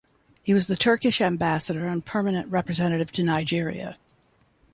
[0.41, 3.99] He was the Turkish Ambassador and Permanent Representative to Nigeria.